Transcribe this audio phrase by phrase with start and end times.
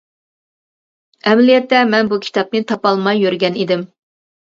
[1.27, 3.91] ئەمەلىيەتتە مەن بۇ كىتابنى تاپالماي يۈرگەن ئىدىم.